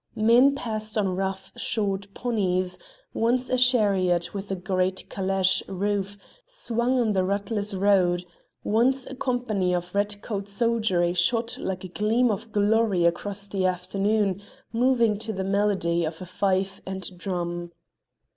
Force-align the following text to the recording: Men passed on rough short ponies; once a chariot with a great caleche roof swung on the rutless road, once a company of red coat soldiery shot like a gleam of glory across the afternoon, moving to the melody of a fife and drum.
Men 0.15 0.55
passed 0.55 0.97
on 0.97 1.15
rough 1.15 1.51
short 1.55 2.11
ponies; 2.15 2.79
once 3.13 3.51
a 3.51 3.57
chariot 3.57 4.33
with 4.33 4.49
a 4.51 4.55
great 4.55 5.05
caleche 5.11 5.61
roof 5.67 6.17
swung 6.47 6.97
on 6.97 7.13
the 7.13 7.23
rutless 7.23 7.75
road, 7.75 8.25
once 8.63 9.05
a 9.05 9.13
company 9.13 9.75
of 9.75 9.93
red 9.93 10.19
coat 10.23 10.49
soldiery 10.49 11.13
shot 11.13 11.55
like 11.59 11.83
a 11.83 11.87
gleam 11.87 12.31
of 12.31 12.51
glory 12.51 13.05
across 13.05 13.45
the 13.45 13.67
afternoon, 13.67 14.41
moving 14.73 15.19
to 15.19 15.31
the 15.33 15.43
melody 15.43 16.03
of 16.03 16.19
a 16.19 16.25
fife 16.25 16.81
and 16.83 17.15
drum. 17.19 17.71